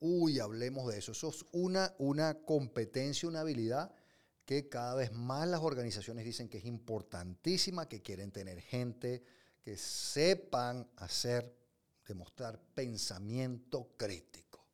Uy, 0.00 0.38
hablemos 0.38 0.90
de 0.92 0.98
eso. 0.98 1.12
Eso 1.12 1.28
es 1.28 1.44
una, 1.52 1.94
una 1.98 2.34
competencia, 2.42 3.28
una 3.28 3.40
habilidad 3.40 3.92
que 4.44 4.68
cada 4.68 4.94
vez 4.94 5.12
más 5.12 5.46
las 5.48 5.60
organizaciones 5.60 6.24
dicen 6.24 6.48
que 6.48 6.58
es 6.58 6.64
importantísima, 6.64 7.88
que 7.88 8.00
quieren 8.00 8.30
tener 8.30 8.60
gente 8.60 9.22
que 9.62 9.76
sepan 9.76 10.88
hacer, 10.96 11.54
demostrar 12.06 12.58
pensamiento 12.74 13.90
crítico. 13.96 14.64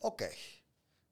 Ok, 0.00 0.22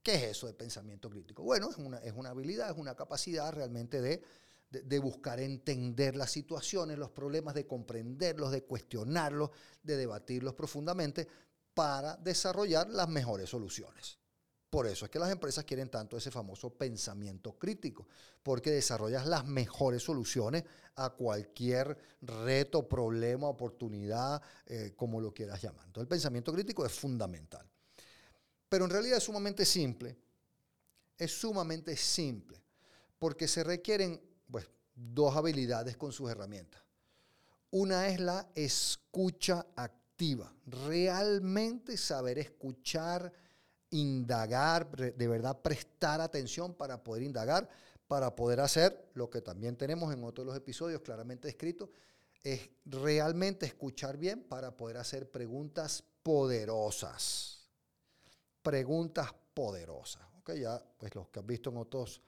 ¿qué 0.03 0.15
es 0.15 0.23
eso 0.23 0.47
de 0.47 0.55
pensamiento 0.55 1.11
crítico? 1.11 1.43
Bueno, 1.43 1.69
es 1.69 1.77
una, 1.77 1.99
es 1.99 2.13
una 2.13 2.31
habilidad, 2.31 2.71
es 2.71 2.79
una 2.79 2.95
capacidad 2.95 3.53
realmente 3.53 4.01
de, 4.01 4.23
de, 4.71 4.83
de 4.83 4.99
buscar 4.99 5.41
entender 5.41 6.17
las 6.17 6.31
situaciones, 6.31 6.97
los 6.97 7.11
problemas, 7.11 7.55
de 7.55 7.67
comprenderlos, 7.67 8.53
de 8.53 8.63
cuestionarlos, 8.63 9.51
de 9.83 9.97
debatirlos 9.97 10.55
profundamente, 10.55 11.29
para 11.77 12.17
desarrollar 12.17 12.89
las 12.89 13.07
mejores 13.07 13.51
soluciones. 13.51 14.19
Por 14.71 14.87
eso 14.87 15.05
es 15.05 15.11
que 15.11 15.19
las 15.19 15.31
empresas 15.31 15.63
quieren 15.67 15.91
tanto 15.91 16.17
ese 16.17 16.31
famoso 16.31 16.71
pensamiento 16.71 17.59
crítico, 17.59 18.09
porque 18.43 18.71
desarrollas 18.71 19.27
las 19.27 19.45
mejores 19.45 20.03
soluciones 20.03 20.65
a 20.95 21.11
cualquier 21.11 21.99
reto, 22.23 22.89
problema, 22.89 23.47
oportunidad, 23.47 24.41
eh, 24.65 24.95
como 24.97 25.21
lo 25.21 25.35
quieras 25.35 25.61
llamar. 25.61 25.85
Entonces 25.85 26.07
el 26.07 26.09
pensamiento 26.09 26.51
crítico 26.51 26.87
es 26.87 26.93
fundamental. 26.93 27.71
Pero 28.71 28.87
en 28.87 28.91
realidad 28.91 29.19
es 29.19 29.25
sumamente 29.25 29.67
simple. 29.67 30.17
Es 31.19 31.31
sumamente 31.31 31.95
simple, 31.95 32.63
porque 33.19 33.47
se 33.47 33.63
requieren 33.65 34.19
pues, 34.51 34.67
dos 34.95 35.37
habilidades 35.37 35.99
con 35.99 36.11
sus 36.11 36.31
herramientas. 36.31 36.83
Una 37.71 38.09
es 38.09 38.19
la 38.19 38.49
escucha 38.55 39.67
activa 39.77 40.06
Realmente 40.67 41.97
saber 41.97 42.39
escuchar, 42.39 43.33
indagar, 43.91 44.91
de 44.91 45.29
verdad 45.29 45.61
prestar 45.61 46.21
atención 46.21 46.75
para 46.75 47.03
poder 47.03 47.23
indagar, 47.23 47.69
para 48.09 48.35
poder 48.35 48.61
hacer 48.61 49.11
lo 49.15 49.29
que 49.29 49.43
también 49.43 49.77
tenemos 49.77 50.13
en 50.13 50.25
otros 50.25 50.47
los 50.47 50.57
episodios 50.57 51.03
claramente 51.03 51.49
escrito, 51.49 51.91
es 52.43 52.71
realmente 52.85 53.67
escuchar 53.67 54.17
bien 54.17 54.43
para 54.45 54.77
poder 54.77 54.97
hacer 54.97 55.31
preguntas 55.31 56.03
poderosas. 56.23 57.69
Preguntas 58.63 59.35
poderosas. 59.53 60.23
¿okay? 60.39 60.61
Ya, 60.61 60.83
pues 60.99 61.15
los 61.15 61.29
que 61.29 61.41
han 61.41 61.47
visto 61.47 61.71
en 61.71 61.77
otros 61.77 62.23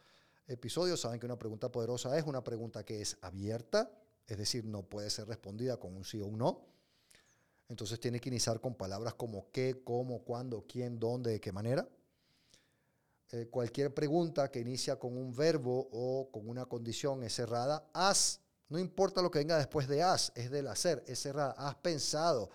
episodios 0.46 1.00
saben 1.00 1.20
que 1.20 1.26
una 1.26 1.38
pregunta 1.38 1.70
poderosa 1.70 2.16
es 2.18 2.24
una 2.24 2.42
pregunta 2.42 2.84
que 2.84 3.00
es 3.00 3.16
abierta, 3.22 3.90
es 4.26 4.36
decir, 4.36 4.64
no 4.64 4.82
puede 4.82 5.08
ser 5.10 5.28
respondida 5.28 5.78
con 5.78 5.96
un 5.96 6.04
sí 6.04 6.20
o 6.20 6.26
un 6.26 6.38
no 6.38 6.77
entonces 7.68 8.00
tiene 8.00 8.20
que 8.20 8.30
iniciar 8.30 8.60
con 8.60 8.74
palabras 8.74 9.14
como 9.14 9.50
qué, 9.52 9.82
cómo, 9.84 10.24
cuándo, 10.24 10.64
quién, 10.66 10.98
dónde, 10.98 11.32
de 11.32 11.40
qué 11.40 11.52
manera. 11.52 11.86
Eh, 13.30 13.48
cualquier 13.50 13.92
pregunta 13.92 14.50
que 14.50 14.60
inicia 14.60 14.96
con 14.96 15.16
un 15.16 15.34
verbo 15.36 15.88
o 15.92 16.30
con 16.32 16.48
una 16.48 16.64
condición 16.64 17.22
es 17.22 17.34
cerrada. 17.34 17.90
Has, 17.92 18.40
no 18.70 18.78
importa 18.78 19.20
lo 19.20 19.30
que 19.30 19.40
venga 19.40 19.58
después 19.58 19.86
de 19.86 20.02
has, 20.02 20.32
es 20.34 20.50
del 20.50 20.66
hacer, 20.68 21.04
es 21.06 21.20
cerrada. 21.20 21.52
Has 21.58 21.74
pensado, 21.74 22.48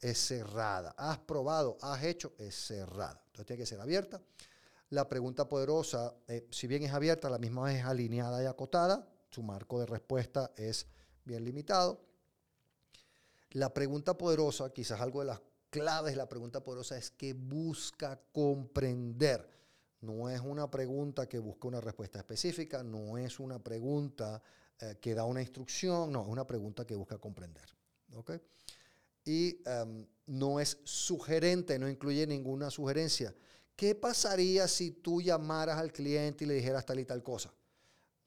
es 0.00 0.18
cerrada. 0.18 0.92
Has 0.98 1.18
probado, 1.18 1.78
has 1.80 2.02
hecho, 2.02 2.32
es 2.38 2.54
cerrada. 2.66 3.22
Entonces 3.26 3.46
tiene 3.46 3.62
que 3.62 3.66
ser 3.66 3.80
abierta. 3.80 4.20
La 4.90 5.08
pregunta 5.08 5.48
poderosa, 5.48 6.14
eh, 6.26 6.48
si 6.50 6.66
bien 6.66 6.82
es 6.82 6.92
abierta, 6.92 7.30
la 7.30 7.38
misma 7.38 7.62
vez 7.62 7.78
es 7.78 7.84
alineada 7.84 8.42
y 8.42 8.46
acotada. 8.46 9.08
Su 9.30 9.42
marco 9.42 9.78
de 9.78 9.86
respuesta 9.86 10.50
es 10.56 10.86
bien 11.24 11.44
limitado. 11.44 12.11
La 13.52 13.72
pregunta 13.72 14.16
poderosa, 14.16 14.72
quizás 14.72 15.00
algo 15.00 15.20
de 15.20 15.26
las 15.26 15.40
claves 15.68 16.12
de 16.12 16.16
la 16.16 16.28
pregunta 16.28 16.62
poderosa 16.62 16.96
es 16.96 17.10
que 17.10 17.32
busca 17.32 18.20
comprender. 18.32 19.48
No 20.00 20.28
es 20.28 20.40
una 20.40 20.70
pregunta 20.70 21.28
que 21.28 21.38
busca 21.38 21.68
una 21.68 21.80
respuesta 21.80 22.18
específica, 22.18 22.82
no 22.82 23.16
es 23.18 23.38
una 23.38 23.58
pregunta 23.58 24.42
eh, 24.80 24.96
que 25.00 25.14
da 25.14 25.24
una 25.24 25.40
instrucción, 25.40 26.10
no, 26.10 26.22
es 26.22 26.28
una 26.28 26.46
pregunta 26.46 26.86
que 26.86 26.94
busca 26.94 27.18
comprender. 27.18 27.64
Y 29.24 29.62
em, 29.64 30.06
no 30.26 30.58
es 30.58 30.78
sugerente, 30.84 31.78
no 31.78 31.88
incluye 31.88 32.26
ninguna 32.26 32.70
sugerencia. 32.70 33.34
¿Qué 33.76 33.94
pasaría 33.94 34.66
si 34.66 34.90
tú 34.90 35.22
llamaras 35.22 35.78
al 35.78 35.92
cliente 35.92 36.44
y 36.44 36.48
le 36.48 36.54
dijeras 36.54 36.84
tal 36.84 36.98
y 37.00 37.04
tal 37.04 37.22
cosa? 37.22 37.52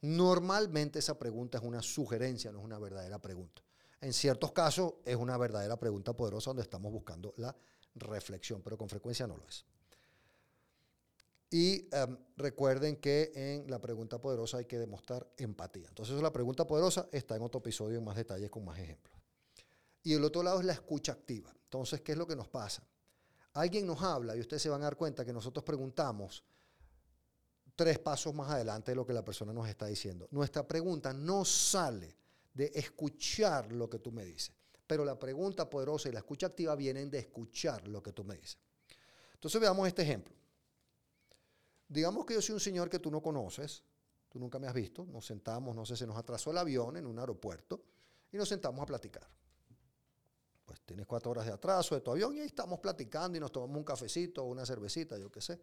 Normalmente 0.01 0.99
esa 0.99 1.17
pregunta 1.17 1.57
es 1.57 1.63
una 1.63 1.81
sugerencia, 1.81 2.51
no 2.51 2.59
es 2.59 2.65
una 2.65 2.79
verdadera 2.79 3.19
pregunta. 3.19 3.64
En 4.05 4.13
ciertos 4.13 4.51
casos 4.51 4.93
es 5.03 5.15
una 5.15 5.35
verdadera 5.35 5.77
pregunta 5.77 6.13
poderosa 6.13 6.51
donde 6.51 6.61
estamos 6.61 6.91
buscando 6.91 7.33
la 7.37 7.55
reflexión, 7.95 8.61
pero 8.61 8.77
con 8.77 8.87
frecuencia 8.87 9.25
no 9.25 9.35
lo 9.35 9.47
es. 9.47 9.65
Y 11.49 11.89
em, 11.91 12.15
recuerden 12.37 12.97
que 12.97 13.31
en 13.33 13.67
la 13.67 13.81
pregunta 13.81 14.21
poderosa 14.21 14.57
hay 14.57 14.65
que 14.65 14.77
demostrar 14.77 15.27
empatía. 15.37 15.87
Entonces 15.87 16.21
la 16.21 16.31
pregunta 16.31 16.67
poderosa 16.67 17.09
está 17.11 17.35
en 17.35 17.41
otro 17.41 17.57
episodio 17.57 17.97
en 17.97 18.03
más 18.03 18.15
detalles 18.15 18.51
con 18.51 18.63
más 18.63 18.77
ejemplos. 18.77 19.17
Y 20.03 20.13
el 20.13 20.23
otro 20.23 20.43
lado 20.43 20.59
es 20.59 20.67
la 20.67 20.73
escucha 20.73 21.13
activa. 21.13 21.51
Entonces, 21.63 22.01
¿qué 22.01 22.11
es 22.11 22.17
lo 22.19 22.27
que 22.27 22.35
nos 22.35 22.47
pasa? 22.47 22.83
Alguien 23.53 23.87
nos 23.87 24.03
habla 24.03 24.35
y 24.35 24.39
ustedes 24.39 24.61
se 24.61 24.69
van 24.69 24.81
a 24.81 24.85
dar 24.85 24.97
cuenta 24.97 25.25
que 25.25 25.33
nosotros 25.33 25.65
preguntamos 25.65 26.43
tres 27.75 27.97
pasos 27.97 28.35
más 28.35 28.51
adelante 28.51 28.91
de 28.91 28.97
lo 28.97 29.03
que 29.03 29.13
la 29.13 29.25
persona 29.25 29.51
nos 29.51 29.67
está 29.67 29.87
diciendo. 29.87 30.27
Nuestra 30.29 30.67
pregunta 30.67 31.11
no 31.11 31.43
sale 31.43 32.15
de 32.55 32.71
escuchar 32.73 33.71
lo 33.71 33.87
que 33.87 33.99
tú 33.99 34.11
me 34.11 34.25
dices. 34.25 34.51
Pero 34.87 35.05
la 35.05 35.19
pregunta 35.19 35.69
poderosa 35.69 36.09
y 36.09 36.13
la 36.13 36.19
escucha 36.19 36.47
activa 36.47 36.75
vienen 36.75 37.11
de 37.11 37.19
escuchar 37.19 37.87
lo 37.87 38.01
que 38.01 38.13
tú 38.13 38.23
me 38.23 38.37
dices. 38.37 38.57
Entonces 39.33 39.61
veamos 39.61 39.87
este 39.87 40.01
ejemplo. 40.01 40.33
Digamos 41.87 42.25
que 42.25 42.33
yo 42.33 42.41
soy 42.41 42.53
un 42.53 42.59
señor 42.59 42.89
que 42.89 42.97
tú 42.97 43.11
no 43.11 43.21
conoces, 43.21 43.83
tú 44.29 44.39
nunca 44.39 44.57
me 44.57 44.67
has 44.67 44.73
visto, 44.73 45.05
nos 45.05 45.25
sentamos, 45.25 45.75
no 45.75 45.85
sé, 45.85 45.95
se 45.95 46.07
nos 46.07 46.17
atrasó 46.17 46.49
el 46.51 46.57
avión 46.57 46.97
en 46.97 47.05
un 47.05 47.19
aeropuerto 47.19 47.83
y 48.31 48.37
nos 48.37 48.49
sentamos 48.49 48.81
a 48.81 48.85
platicar. 48.85 49.27
Pues 50.65 50.81
tienes 50.81 51.05
cuatro 51.05 51.31
horas 51.31 51.45
de 51.45 51.51
atraso 51.51 51.93
de 51.93 52.01
tu 52.01 52.11
avión 52.11 52.35
y 52.35 52.39
ahí 52.39 52.47
estamos 52.47 52.79
platicando 52.79 53.37
y 53.37 53.41
nos 53.41 53.51
tomamos 53.51 53.77
un 53.77 53.83
cafecito 53.83 54.43
o 54.43 54.47
una 54.47 54.65
cervecita, 54.65 55.17
yo 55.17 55.31
qué 55.31 55.41
sé. 55.41 55.59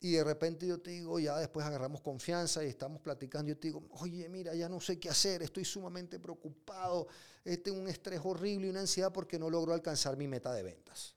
Y 0.00 0.12
de 0.12 0.22
repente 0.22 0.66
yo 0.66 0.80
te 0.80 0.90
digo, 0.92 1.18
ya 1.18 1.36
después 1.38 1.66
agarramos 1.66 2.00
confianza 2.00 2.64
y 2.64 2.68
estamos 2.68 3.00
platicando. 3.00 3.48
Yo 3.48 3.58
te 3.58 3.68
digo, 3.68 3.82
oye, 3.90 4.28
mira, 4.28 4.54
ya 4.54 4.68
no 4.68 4.80
sé 4.80 5.00
qué 5.00 5.08
hacer, 5.08 5.42
estoy 5.42 5.64
sumamente 5.64 6.20
preocupado, 6.20 7.08
eh, 7.44 7.56
tengo 7.56 7.80
un 7.80 7.88
estrés 7.88 8.20
horrible 8.22 8.68
y 8.68 8.70
una 8.70 8.80
ansiedad 8.80 9.12
porque 9.12 9.38
no 9.38 9.50
logro 9.50 9.72
alcanzar 9.72 10.16
mi 10.16 10.28
meta 10.28 10.52
de 10.52 10.62
ventas. 10.62 11.16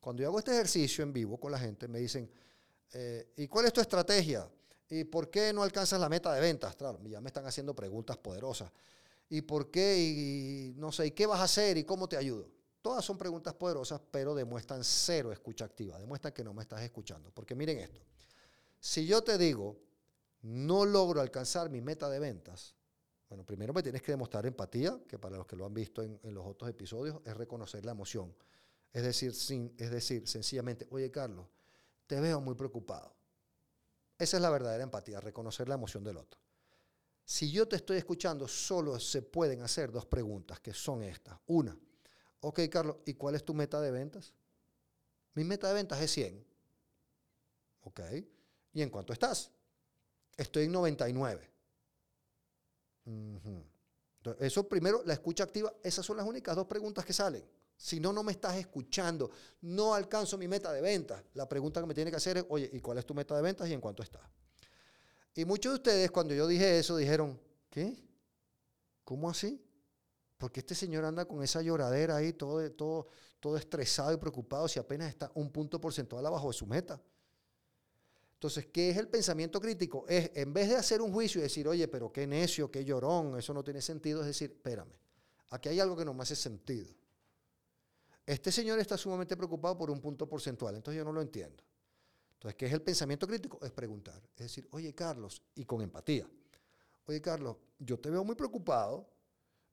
Cuando 0.00 0.22
yo 0.22 0.28
hago 0.28 0.40
este 0.40 0.50
ejercicio 0.50 1.04
en 1.04 1.12
vivo 1.12 1.38
con 1.38 1.52
la 1.52 1.58
gente, 1.58 1.86
me 1.86 2.00
dicen, 2.00 2.28
eh, 2.92 3.32
¿y 3.36 3.46
cuál 3.46 3.66
es 3.66 3.72
tu 3.72 3.80
estrategia? 3.80 4.50
¿Y 4.90 5.04
por 5.04 5.30
qué 5.30 5.52
no 5.52 5.62
alcanzas 5.62 6.00
la 6.00 6.08
meta 6.08 6.34
de 6.34 6.40
ventas? 6.40 6.74
Claro, 6.74 7.00
ya 7.04 7.20
me 7.20 7.28
están 7.28 7.46
haciendo 7.46 7.74
preguntas 7.74 8.18
poderosas. 8.18 8.72
¿Y 9.28 9.42
por 9.42 9.70
qué? 9.70 9.96
Y 9.98 10.74
no 10.76 10.90
sé, 10.90 11.06
¿y 11.06 11.10
qué 11.12 11.26
vas 11.26 11.40
a 11.40 11.44
hacer? 11.44 11.78
¿Y 11.78 11.84
cómo 11.84 12.08
te 12.08 12.16
ayudo? 12.16 12.50
Todas 12.82 13.04
son 13.04 13.16
preguntas 13.16 13.54
poderosas, 13.54 14.00
pero 14.10 14.34
demuestran 14.34 14.82
cero 14.82 15.30
escucha 15.32 15.64
activa, 15.64 15.98
demuestran 15.98 16.34
que 16.34 16.42
no 16.42 16.52
me 16.52 16.62
estás 16.62 16.82
escuchando. 16.82 17.30
Porque 17.30 17.54
miren 17.54 17.78
esto, 17.78 18.00
si 18.80 19.06
yo 19.06 19.22
te 19.22 19.38
digo, 19.38 19.78
no 20.42 20.84
logro 20.84 21.20
alcanzar 21.20 21.70
mi 21.70 21.80
meta 21.80 22.10
de 22.10 22.18
ventas, 22.18 22.74
bueno, 23.28 23.46
primero 23.46 23.72
me 23.72 23.82
tienes 23.82 24.02
que 24.02 24.12
demostrar 24.12 24.44
empatía, 24.44 25.00
que 25.08 25.18
para 25.18 25.36
los 25.36 25.46
que 25.46 25.54
lo 25.56 25.64
han 25.64 25.72
visto 25.72 26.02
en, 26.02 26.18
los 26.34 26.44
otros 26.44 26.68
episodios, 26.68 27.20
es 27.24 27.34
reconocer 27.36 27.86
la 27.86 27.92
emoción. 27.92 28.34
Es 28.92 29.04
decir, 29.04 29.30
es 29.78 29.90
decir, 29.90 30.28
sencillamente, 30.28 30.86
oye 30.90 31.10
Carlos, 31.10 31.46
te 32.06 32.20
veo 32.20 32.40
muy 32.40 32.56
preocupado. 32.56 33.14
Esa 34.18 34.36
es 34.36 34.42
la 34.42 34.50
verdadera 34.50 34.82
empatía, 34.82 35.20
reconocer 35.20 35.68
la 35.68 35.76
emoción 35.76 36.04
del 36.04 36.16
otro. 36.18 36.40
Si 37.24 37.50
yo 37.50 37.66
te 37.66 37.76
estoy 37.76 37.96
escuchando, 37.96 38.46
solo 38.48 38.98
se 38.98 39.22
pueden 39.22 39.62
hacer 39.62 39.92
dos 39.92 40.04
preguntas, 40.04 40.60
que 40.60 40.74
son 40.74 41.02
estas. 41.02 41.38
Una, 41.46 41.74
Ok, 42.44 42.60
Carlos, 42.70 42.96
¿y 43.06 43.14
cuál 43.14 43.36
es 43.36 43.44
tu 43.44 43.54
meta 43.54 43.80
de 43.80 43.92
ventas? 43.92 44.34
Mi 45.34 45.44
meta 45.44 45.68
de 45.68 45.74
ventas 45.74 46.00
es 46.00 46.10
100. 46.10 46.44
Ok. 47.84 48.00
¿Y 48.72 48.82
en 48.82 48.90
cuánto 48.90 49.12
estás? 49.12 49.50
Estoy 50.36 50.64
en 50.64 50.72
99. 50.72 51.50
Entonces, 53.04 54.42
eso 54.42 54.68
primero, 54.68 55.02
la 55.04 55.12
escucha 55.12 55.44
activa, 55.44 55.72
esas 55.84 56.04
son 56.04 56.16
las 56.16 56.26
únicas 56.26 56.56
dos 56.56 56.66
preguntas 56.66 57.04
que 57.04 57.12
salen. 57.12 57.44
Si 57.76 58.00
no, 58.00 58.12
no 58.12 58.24
me 58.24 58.32
estás 58.32 58.56
escuchando. 58.56 59.30
No 59.60 59.94
alcanzo 59.94 60.36
mi 60.36 60.48
meta 60.48 60.72
de 60.72 60.80
ventas. 60.80 61.22
La 61.34 61.48
pregunta 61.48 61.80
que 61.80 61.86
me 61.86 61.94
tiene 61.94 62.10
que 62.10 62.16
hacer 62.16 62.38
es, 62.38 62.44
oye, 62.48 62.68
¿y 62.72 62.80
cuál 62.80 62.98
es 62.98 63.06
tu 63.06 63.14
meta 63.14 63.36
de 63.36 63.42
ventas 63.42 63.68
y 63.68 63.72
en 63.72 63.80
cuánto 63.80 64.02
está? 64.02 64.20
Y 65.34 65.44
muchos 65.44 65.72
de 65.72 65.76
ustedes, 65.76 66.10
cuando 66.10 66.34
yo 66.34 66.48
dije 66.48 66.80
eso, 66.80 66.96
dijeron, 66.96 67.40
¿qué? 67.70 67.96
¿Cómo 69.04 69.30
así? 69.30 69.64
Porque 70.42 70.58
este 70.58 70.74
señor 70.74 71.04
anda 71.04 71.24
con 71.24 71.40
esa 71.44 71.62
lloradera 71.62 72.16
ahí, 72.16 72.32
todo, 72.32 72.68
todo, 72.72 73.06
todo 73.38 73.56
estresado 73.56 74.12
y 74.12 74.16
preocupado, 74.16 74.66
si 74.66 74.80
apenas 74.80 75.08
está 75.08 75.30
un 75.36 75.52
punto 75.52 75.80
porcentual 75.80 76.26
abajo 76.26 76.48
de 76.48 76.52
su 76.52 76.66
meta. 76.66 77.00
Entonces, 78.34 78.66
¿qué 78.66 78.90
es 78.90 78.96
el 78.96 79.06
pensamiento 79.06 79.60
crítico? 79.60 80.04
Es, 80.08 80.32
en 80.34 80.52
vez 80.52 80.68
de 80.68 80.74
hacer 80.74 81.00
un 81.00 81.12
juicio 81.12 81.38
y 81.38 81.42
decir, 81.42 81.68
oye, 81.68 81.86
pero 81.86 82.12
qué 82.12 82.26
necio, 82.26 82.68
qué 82.72 82.84
llorón, 82.84 83.38
eso 83.38 83.54
no 83.54 83.62
tiene 83.62 83.80
sentido, 83.80 84.22
es 84.22 84.26
decir, 84.26 84.50
espérame, 84.50 84.90
aquí 85.50 85.68
hay 85.68 85.78
algo 85.78 85.96
que 85.96 86.04
no 86.04 86.12
me 86.12 86.24
hace 86.24 86.34
sentido. 86.34 86.92
Este 88.26 88.50
señor 88.50 88.80
está 88.80 88.98
sumamente 88.98 89.36
preocupado 89.36 89.78
por 89.78 89.92
un 89.92 90.00
punto 90.00 90.28
porcentual, 90.28 90.74
entonces 90.74 90.98
yo 90.98 91.04
no 91.04 91.12
lo 91.12 91.22
entiendo. 91.22 91.62
Entonces, 92.32 92.56
¿qué 92.56 92.66
es 92.66 92.72
el 92.72 92.82
pensamiento 92.82 93.28
crítico? 93.28 93.60
Es 93.64 93.70
preguntar. 93.70 94.20
Es 94.34 94.46
decir, 94.46 94.66
oye, 94.72 94.92
Carlos, 94.92 95.40
y 95.54 95.64
con 95.64 95.82
empatía. 95.82 96.28
Oye, 97.06 97.20
Carlos, 97.20 97.58
yo 97.78 97.96
te 97.96 98.10
veo 98.10 98.24
muy 98.24 98.34
preocupado, 98.34 99.11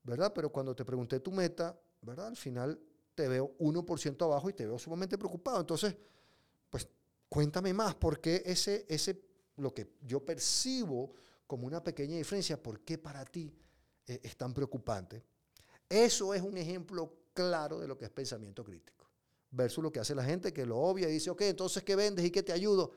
¿verdad? 0.02 0.32
Pero 0.34 0.50
cuando 0.50 0.74
te 0.74 0.84
pregunté 0.84 1.20
tu 1.20 1.32
meta, 1.32 1.78
¿verdad? 2.02 2.28
Al 2.28 2.36
final 2.36 2.80
te 3.14 3.28
veo 3.28 3.56
1% 3.58 4.24
abajo 4.24 4.48
y 4.48 4.52
te 4.52 4.66
veo 4.66 4.78
sumamente 4.78 5.18
preocupado. 5.18 5.60
Entonces, 5.60 5.94
pues 6.68 6.88
cuéntame 7.28 7.72
más, 7.74 7.94
¿por 7.94 8.20
qué 8.20 8.42
ese, 8.44 8.86
ese, 8.88 9.22
lo 9.56 9.74
que 9.74 9.94
yo 10.02 10.24
percibo 10.24 11.12
como 11.46 11.66
una 11.66 11.82
pequeña 11.82 12.16
diferencia, 12.16 12.62
por 12.62 12.80
qué 12.80 12.98
para 12.98 13.24
ti 13.24 13.52
eh, 14.06 14.20
es 14.22 14.36
tan 14.36 14.54
preocupante? 14.54 15.22
Eso 15.88 16.32
es 16.34 16.42
un 16.42 16.56
ejemplo 16.56 17.12
claro 17.34 17.78
de 17.80 17.88
lo 17.88 17.98
que 17.98 18.06
es 18.06 18.10
pensamiento 18.10 18.64
crítico, 18.64 19.10
versus 19.50 19.82
lo 19.82 19.90
que 19.90 20.00
hace 20.00 20.14
la 20.14 20.24
gente 20.24 20.52
que 20.52 20.64
lo 20.64 20.78
obvia 20.78 21.08
y 21.08 21.12
dice, 21.12 21.30
ok, 21.30 21.42
entonces, 21.42 21.82
¿qué 21.82 21.96
vendes 21.96 22.24
y 22.24 22.30
qué 22.30 22.42
te 22.42 22.52
ayudo? 22.52 22.92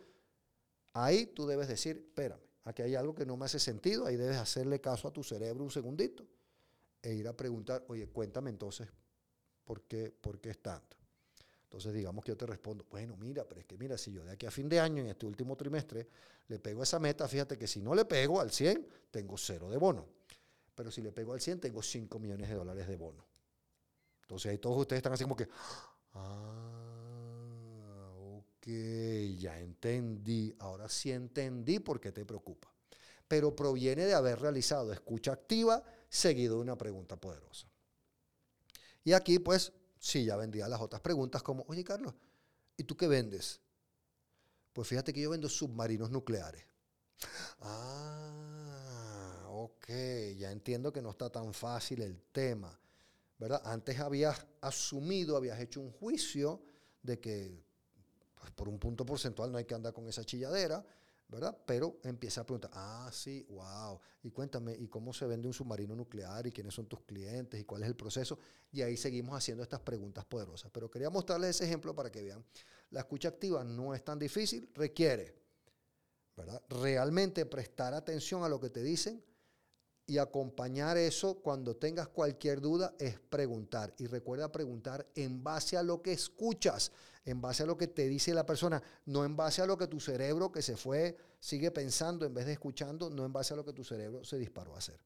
Ahí 0.94 1.26
tú 1.26 1.48
debes 1.48 1.68
decir, 1.68 1.98
espérame, 2.08 2.40
aquí 2.64 2.84
hay 2.84 2.96
algo 2.96 3.16
que 3.16 3.26
no 3.26 3.36
me 3.36 3.46
hace 3.46 3.60
sentido, 3.60 4.06
ahí 4.06 4.16
debes 4.16 4.38
hacerle 4.38 4.80
caso 4.80 5.08
a 5.08 5.12
tu 5.12 5.24
cerebro 5.24 5.64
un 5.64 5.72
segundito 5.72 6.24
e 7.04 7.14
ir 7.14 7.28
a 7.28 7.36
preguntar, 7.36 7.84
oye, 7.90 8.08
cuéntame 8.08 8.50
entonces, 8.50 8.88
¿por 9.66 9.84
qué, 9.84 10.10
por 10.10 10.40
qué 10.40 10.52
es 10.52 10.62
tanto? 10.62 10.98
Entonces, 11.66 11.94
digamos 11.94 12.24
que 12.24 12.32
yo 12.32 12.38
te 12.38 12.46
respondo, 12.46 12.86
bueno, 12.90 13.18
mira, 13.18 13.48
pero 13.48 13.60
es 13.60 13.68
que 13.68 13.78
mira, 13.78 13.98
si 13.98 14.14
yo 14.14 14.24
de 14.24 14.32
aquí 14.32 14.46
a 14.46 14.52
fin 14.52 14.70
de 14.70 14.80
año, 14.80 15.02
en 15.02 15.10
este 15.10 15.26
último 15.26 15.58
trimestre, 15.58 16.08
le 16.48 16.60
pego 16.60 16.84
esa 16.84 17.00
meta, 17.00 17.28
fíjate 17.28 17.58
que 17.58 17.68
si 17.68 17.82
no 17.82 17.94
le 17.94 18.06
pego 18.06 18.40
al 18.40 18.52
100, 18.52 18.88
tengo 19.12 19.38
cero 19.38 19.70
de 19.70 19.78
bono. 19.78 20.08
Pero 20.76 20.92
si 20.92 21.02
le 21.02 21.12
pego 21.12 21.34
al 21.34 21.42
100, 21.42 21.60
tengo 21.60 21.82
5 21.82 22.20
millones 22.20 22.48
de 22.50 22.56
dólares 22.56 22.88
de 22.88 22.96
bono. 22.96 23.26
Entonces 24.22 24.52
ahí 24.52 24.58
todos 24.60 24.78
ustedes 24.78 25.00
están 25.00 25.14
así 25.14 25.24
como 25.24 25.36
que, 25.36 25.48
ah, 26.14 27.34
ok, 28.38 28.68
ya 29.38 29.60
entendí, 29.60 30.56
ahora 30.60 30.88
sí 30.88 31.12
entendí 31.12 31.80
por 31.80 32.00
qué 32.00 32.12
te 32.12 32.24
preocupa. 32.24 32.72
Pero 33.28 33.56
proviene 33.56 34.06
de 34.06 34.14
haber 34.14 34.40
realizado 34.40 34.94
escucha 34.94 35.34
activa 35.34 35.84
seguido 36.14 36.58
de 36.58 36.62
una 36.62 36.78
pregunta 36.78 37.16
poderosa. 37.16 37.68
Y 39.04 39.14
aquí 39.14 39.40
pues 39.40 39.74
sí, 40.00 40.26
ya 40.26 40.36
vendría 40.36 40.68
las 40.68 40.80
otras 40.80 41.02
preguntas 41.02 41.42
como, 41.42 41.66
oye 41.68 41.84
Carlos, 41.84 42.14
¿y 42.78 42.84
tú 42.84 42.96
qué 42.96 43.08
vendes? 43.08 43.60
Pues 44.74 44.88
fíjate 44.88 45.12
que 45.12 45.22
yo 45.22 45.32
vendo 45.32 45.50
submarinos 45.50 46.12
nucleares. 46.12 46.64
Ah, 47.62 49.48
ok, 49.50 49.88
ya 50.38 50.52
entiendo 50.52 50.94
que 50.94 51.02
no 51.02 51.10
está 51.10 51.32
tan 51.32 51.54
fácil 51.54 52.02
el 52.02 52.22
tema, 52.32 52.80
¿verdad? 53.40 53.62
Antes 53.66 54.00
habías 54.00 54.46
asumido, 54.62 55.36
habías 55.36 55.60
hecho 55.60 55.82
un 55.82 55.92
juicio 55.92 56.62
de 57.02 57.20
que 57.20 57.64
pues, 58.36 58.52
por 58.52 58.70
un 58.70 58.78
punto 58.78 59.06
porcentual 59.06 59.52
no 59.52 59.58
hay 59.58 59.66
que 59.66 59.74
andar 59.74 59.94
con 59.94 60.08
esa 60.08 60.24
chilladera, 60.24 60.86
¿verdad? 61.28 61.58
Pero 61.66 62.00
empieza 62.04 62.42
a 62.42 62.46
preguntar, 62.46 62.72
ah, 62.74 63.10
sí, 63.12 63.46
wow, 63.50 64.00
y 64.22 64.32
cuéntame, 64.32 64.76
¿y 64.78 64.88
cómo 64.88 65.14
se 65.14 65.26
vende 65.26 65.48
un 65.48 65.54
submarino 65.54 65.96
nuclear? 65.96 66.46
¿Y 66.48 66.52
quiénes 66.52 66.74
son 66.74 66.86
tus 66.86 67.02
clientes? 67.02 67.60
¿Y 67.60 67.64
cuál 67.64 67.84
es 67.84 67.88
el 67.88 67.96
proceso? 67.96 68.38
Y 68.72 68.82
ahí 68.82 68.98
seguimos 68.98 69.36
haciendo 69.36 69.64
estas 69.64 69.80
preguntas 69.80 70.26
poderosas. 70.26 70.72
Pero 70.72 70.90
quería 70.90 71.10
mostrarles 71.10 71.52
ese 71.52 71.66
ejemplo 71.66 71.96
para 71.96 72.12
que 72.12 72.24
vean, 72.24 72.44
la 72.92 73.02
escucha 73.02 73.30
activa 73.30 73.64
no 73.64 73.94
es 73.94 74.04
tan 74.04 74.20
difícil, 74.20 74.70
requiere, 74.76 75.36
¿verdad? 76.36 76.62
Realmente 76.70 77.46
prestar 77.46 77.94
atención 77.94 78.44
a 78.44 78.50
lo 78.50 78.60
que 78.60 78.70
te 78.70 78.84
dicen, 78.84 79.24
y 80.06 80.18
acompañar 80.18 80.98
eso 80.98 81.36
cuando 81.36 81.76
tengas 81.76 82.08
cualquier 82.10 82.60
duda 82.60 82.94
es 83.00 83.20
preguntar. 83.20 83.94
Y 83.98 84.08
recuerda 84.08 84.52
preguntar 84.52 85.08
en 85.16 85.44
base 85.44 85.78
a 85.78 85.84
lo 85.84 86.02
que 86.02 86.12
escuchas, 86.12 86.92
en 87.26 87.42
base 87.42 87.64
a 87.64 87.66
lo 87.66 87.78
que 87.78 87.88
te 87.88 88.08
dice 88.08 88.34
la 88.34 88.46
persona, 88.46 88.82
no 89.06 89.24
en 89.24 89.36
base 89.36 89.62
a 89.62 89.66
lo 89.66 89.78
que 89.78 89.88
tu 89.88 90.00
cerebro 90.00 90.52
que 90.52 90.62
se 90.62 90.76
fue 90.76 91.16
sigue 91.40 91.72
pensando 91.72 92.26
en 92.26 92.34
vez 92.34 92.46
de 92.46 92.54
escuchando, 92.54 93.10
no 93.10 93.26
en 93.26 93.32
base 93.32 93.54
a 93.54 93.58
lo 93.58 93.66
que 93.66 93.74
tu 93.74 93.84
cerebro 93.84 94.24
se 94.26 94.38
disparó 94.38 94.76
a 94.76 94.80
hacer. 94.80 95.00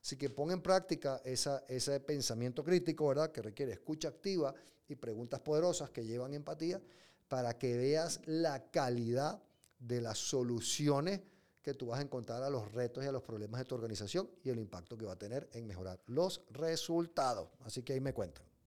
Así 0.00 0.16
que 0.16 0.30
pon 0.30 0.50
en 0.50 0.62
práctica 0.62 1.20
esa, 1.24 1.64
ese 1.68 2.00
pensamiento 2.00 2.64
crítico, 2.64 3.08
¿verdad? 3.08 3.30
Que 3.32 3.42
requiere 3.42 3.72
escucha 3.72 4.08
activa 4.08 4.54
y 4.88 4.94
preguntas 4.94 5.40
poderosas 5.40 5.90
que 5.90 6.04
llevan 6.04 6.34
empatía 6.34 6.80
para 7.28 7.58
que 7.58 7.76
veas 7.76 8.20
la 8.24 8.70
calidad 8.70 9.42
de 9.78 10.00
las 10.00 10.18
soluciones 10.18 11.20
que 11.68 11.74
tú 11.74 11.88
vas 11.88 11.98
a 11.98 12.02
encontrar 12.02 12.42
a 12.42 12.48
los 12.48 12.72
retos 12.72 13.04
y 13.04 13.06
a 13.06 13.12
los 13.12 13.22
problemas 13.22 13.60
de 13.60 13.66
tu 13.66 13.74
organización 13.74 14.26
y 14.42 14.48
el 14.48 14.58
impacto 14.58 14.96
que 14.96 15.04
va 15.04 15.12
a 15.12 15.18
tener 15.18 15.50
en 15.52 15.66
mejorar 15.66 16.00
los 16.06 16.40
resultados. 16.50 17.50
Así 17.60 17.82
que 17.82 17.92
ahí 17.92 18.00
me 18.00 18.14
cuentan. 18.14 18.47